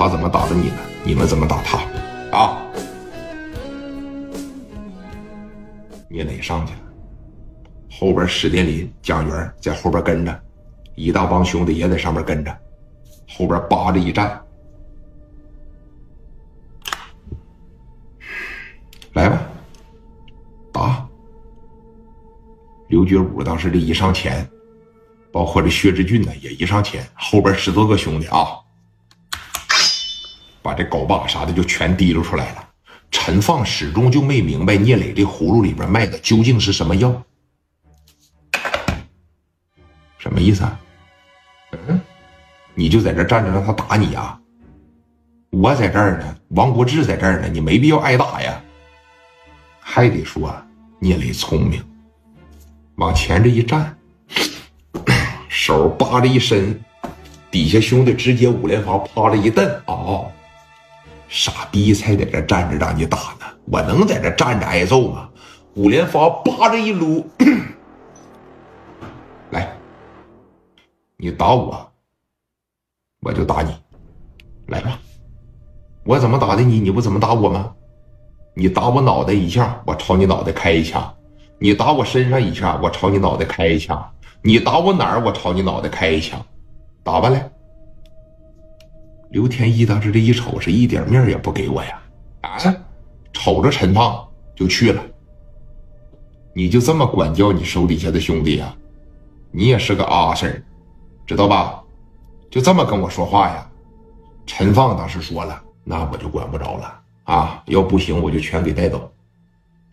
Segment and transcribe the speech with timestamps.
[0.00, 1.76] 他怎么打的你们，你们怎么打他？
[2.34, 2.56] 啊？
[6.08, 6.72] 聂磊上去。
[6.72, 6.78] 了，
[7.90, 10.42] 后边史殿林、蒋元在后边跟着，
[10.94, 12.58] 一大帮兄弟也在上面跟着，
[13.28, 14.40] 后边扒着一站。
[19.12, 19.42] 来吧，
[20.72, 21.06] 打！
[22.88, 24.48] 刘觉武当时这一上前，
[25.30, 28.46] 包括这薛之俊呢也一上前，后边十多个兄弟啊，
[30.62, 32.68] 把这镐把啥的就全提溜出来了。
[33.10, 37.22] 陈放始终就没明白聂磊这葫芦里边卖的究竟是什么药，
[40.18, 40.80] 什么意思啊？
[41.88, 42.00] 嗯，
[42.74, 44.38] 你就在这站着让他打你啊？
[45.50, 48.62] 我在这儿呢，王国志在这儿呢，你没必要挨打呀。
[49.80, 50.54] 还得说
[51.00, 51.82] 聂磊聪明，
[52.94, 53.98] 往前这一站，
[55.48, 56.80] 手扒着一伸，
[57.50, 60.30] 底下兄弟直接五连发趴着一蹬啊！
[61.30, 65.30] 傻逼才在这站着让你打呢，我能在这站着挨揍吗？
[65.76, 67.24] 五连发叭着一撸，
[69.50, 69.72] 来，
[71.16, 71.88] 你打我，
[73.22, 73.72] 我就打你，
[74.66, 74.98] 来吧，
[76.04, 76.80] 我怎么打的你？
[76.80, 77.72] 你不怎么打我吗？
[78.56, 81.00] 你打我脑袋一下，我朝你脑袋开一枪；
[81.60, 83.96] 你打我身上一下，我朝你脑袋开一枪；
[84.42, 86.44] 你打我哪儿，我朝你脑袋开一枪。
[87.04, 87.48] 打吧来！
[89.30, 92.02] 刘天一当时这一瞅，是一点面也不给我呀！
[92.40, 92.58] 啊，
[93.32, 95.02] 瞅着陈放就去了。
[96.52, 98.74] 你就这么管教你手底下的兄弟呀？
[99.52, 100.60] 你也是个阿 Sir，
[101.26, 101.80] 知道吧？
[102.50, 103.70] 就这么跟我说话呀？
[104.46, 107.00] 陈放当时说了，那我就管不着了。
[107.24, 109.12] 啊，要不行我就全给带走。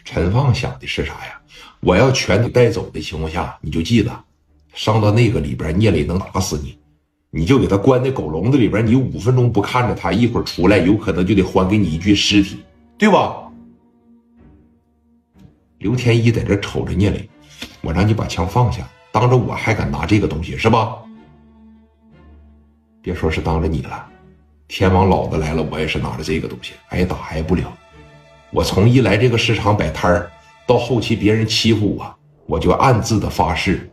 [0.04, 1.40] 陈放想的是啥呀？
[1.82, 4.12] 我要全给带走的情况下，你就记得，
[4.74, 6.76] 上到那个里边，聂磊能打死你，
[7.30, 12.58] 你就给他关在狗笼子里边，你五分钟不看着他，一会儿出来，有可能就得还给你一具尸体，
[12.98, 13.44] 对吧？
[15.80, 17.30] 刘天一在这瞅着聂磊，
[17.82, 20.98] 我让你把枪放下，当着我还敢拿这个东西是吧？
[23.02, 24.08] 别说是当着你了。
[24.68, 27.72] 天王老子来了，我也是拿着这个东西，挨打挨不了。
[28.52, 30.32] 我从一来这个市场摆摊儿，
[30.66, 32.16] 到后期别人欺负我，
[32.48, 33.90] 我就暗自的发誓，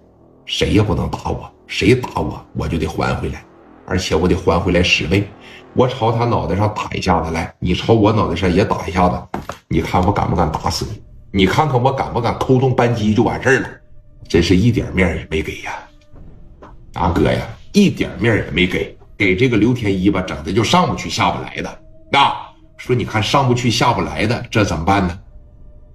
[0.47, 3.45] 谁也不能打我，谁打我我就得还回来，
[3.87, 5.29] 而且我得还回来十倍。
[5.75, 10.87] 我朝他脑袋上打一下子来，你朝我脑袋上也打一下子，你看我敢不敢打死
[11.33, 11.43] 你？
[11.43, 13.69] 你看看我敢不敢扣动扳机就完事儿了？
[14.29, 15.73] 真是一点面也没给呀，
[16.93, 17.43] 大哥呀，
[17.73, 18.97] 一点面也没给。
[19.17, 21.79] 给这个刘天一吧，整的就上不去下不来的。
[22.11, 22.35] 那
[22.77, 25.19] 说你看上不去下不来的，这怎么办呢？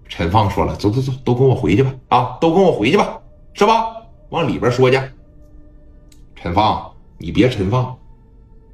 [0.07, 1.93] 陈放说了，走走走，都跟我回去吧！
[2.09, 3.19] 啊，都跟我回去吧，
[3.53, 3.87] 是吧？
[4.29, 4.99] 往里边说去。
[6.41, 7.95] 陈放，你别陈放，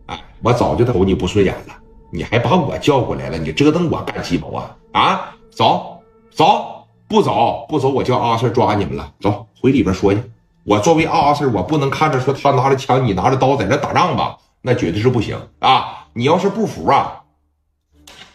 [0.05, 1.73] 哎，我早就瞅你不顺眼了，
[2.11, 4.75] 你还把我叫过来了，你折腾我干鸡毛啊？
[4.91, 5.99] 啊，走
[6.31, 9.11] 走，不走不走，我叫阿 Sir 抓你们了。
[9.19, 10.21] 走，回里边说去。
[10.63, 14.37] 我作为阿 Sir，我不能看着说他拿着枪，你拿着刀在那打仗吧？
[14.61, 16.07] 那绝对是不行啊！
[16.13, 17.23] 你要是不服啊，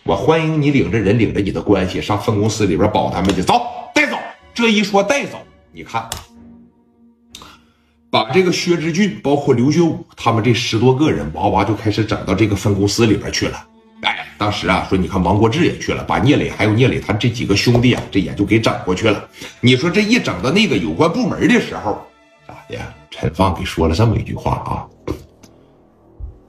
[0.05, 3.43] 我欢迎你领着人，领着你的关系上分公司里边保他们去。
[3.43, 3.61] 走，
[3.95, 4.17] 带走。
[4.53, 5.39] 这一说带走，
[5.73, 6.09] 你看，
[8.11, 13.65] 把这个薛之俊，包括刘学武他们这十多个人，哇哇就开始整到这个分公司里边去了。
[14.03, 19.29] 哎，当时啊，说你看王国志也去了，把聂磊还有聂磊他这几个兄弟啊，这也就给整过去了。
[19.61, 22.05] 你说这一整到那个有关部门的时候。
[22.49, 22.77] 咋的
[23.11, 24.89] 陈放给说了这么一句话啊，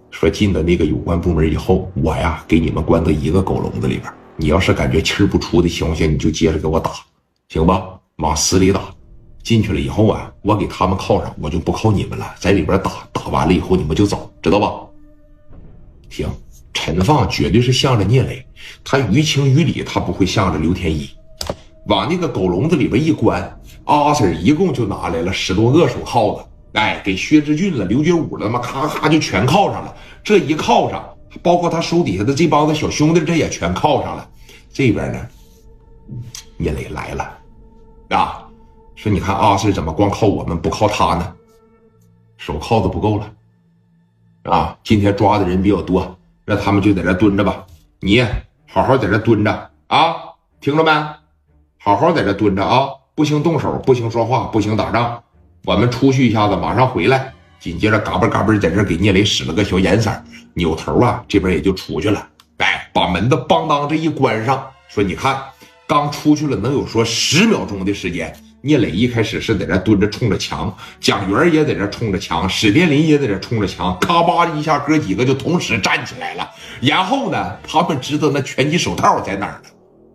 [0.09, 6.91] 说进了那个有关部门以后，我呀给你们关到一个狗笼子里边，你要是感觉气儿不出的情况下，你就接着给我打，
[7.49, 7.83] 行吧？
[8.15, 8.81] 往死里打。
[9.43, 14.71] 进去了以后啊，我给他们铐上，我就不铐你们了，在里边打，打完了以后你们就走，知道吧？
[16.09, 16.29] 行，
[16.73, 18.45] 陈放绝对是向着聂磊，
[18.83, 21.09] 他于情于理，他不会向着刘天一。
[21.87, 29.95] 往那个狗笼子里边一关，阿 Sir 一共就拿来了十多个手铐子，哎，给薛之俊了、刘觉武了，他妈咔咔就全铐上了。
[30.23, 31.03] 这一铐上，
[31.41, 34.29] 包括他手底下的这帮子小兄弟，这也全铐上了。
[34.71, 35.27] 这边呢，
[36.57, 37.37] 聂磊来了，
[38.09, 38.47] 啊，
[39.01, 41.33] 说你看阿四怎么光靠我们不靠他呢？
[42.37, 43.33] 手铐子不够了，
[44.43, 46.15] 啊，今天抓的人比较多，
[46.45, 47.65] 让他们就在这蹲着吧。
[47.99, 48.23] 你
[48.67, 50.13] 好好在这蹲着啊，
[50.59, 50.91] 听着没？
[51.79, 52.89] 好好在这蹲着啊！
[53.15, 55.23] 不行动手，不行说话，不行打仗。
[55.65, 57.33] 我们出去一下子，马上回来。
[57.59, 60.11] 紧接着，嘎嘣嘎嘣，在这给聂磊使了个小眼色，
[60.53, 62.29] 扭头啊，这边也就出去了。
[62.57, 65.41] 哎，把门子邦当这一关上，说：“你看，
[65.87, 68.31] 刚出去了，能有说十秒钟的时间，
[68.61, 76.49] 聂磊一开始是在这蹲着冲着墙，蒋元也在这冲着墙，史殿林也在这冲着墙，咔吧一下，哥几个就同时站起来了。
[76.79, 79.61] 然后呢，他们知道那拳击手套在哪儿了，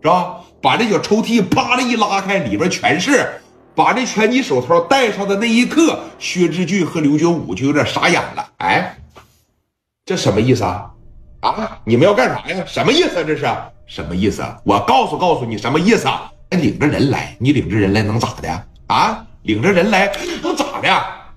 [0.01, 0.37] 是吧？
[0.61, 3.27] 把这小抽屉啪的一拉开，里边全是。
[3.75, 8.49] 把这拳击手套戴上的那一刻，薛之俊和刘觉武就有点傻眼了。
[8.57, 8.97] 哎，
[10.03, 10.89] 这什么意思啊？
[11.41, 12.63] 啊，你们要干啥呀？
[12.65, 13.23] 什么意思？
[13.23, 13.47] 这是
[13.85, 14.43] 什么意思？
[14.63, 16.07] 我告诉告诉你什么意思？
[16.07, 19.25] 哎，领着人来，你领着人来能咋的啊？
[19.43, 20.11] 领着人来
[20.41, 20.87] 能咋的？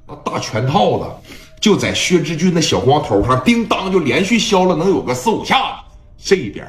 [0.06, 5.76] 那大拳套子就在薛之俊那小光头上，叮当就连续削了能有个四五下子。
[6.18, 6.66] 这边。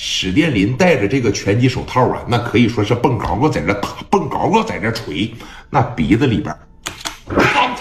[0.00, 5.34] 史殿林戴着这个拳击手套啊，那可以说是蹦高高在这打，蹦高高在这锤，
[5.70, 6.54] 那鼻子里边，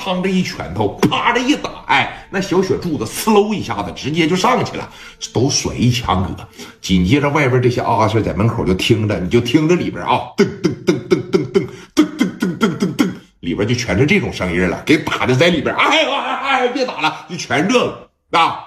[0.07, 4.89] 当这一拳头，啪这一打，哎，那小雪柱子呲喽一下子直接就上去了，
[5.33, 6.48] 都甩一墙哥。
[6.80, 13.09] 紧接着外边这些阿叔在门口就听着，你就听着里边啊，噔噔噔噔噔噔噔噔噔噔噔噔，
[13.42, 18.63] 里边就全是这种声音了，给打的在里边，哎哎哎，别打了，就全这个啊，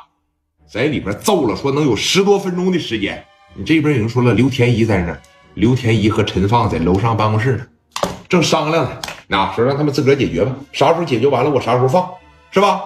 [0.71, 3.25] 在里边揍了，说能有十多分钟的时间。
[3.55, 5.19] 你这边已经说了，刘天一在那儿，
[5.55, 7.67] 刘天一和陈放在楼上办公室呢，
[8.29, 9.01] 正商量呢。
[9.33, 12.11] 那说让他们自个儿解决吧，啥时候解决完了，我啥时候放，
[12.51, 12.83] 是吧？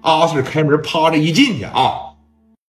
[0.00, 2.13] 阿 Sir 开门，趴着一进去啊，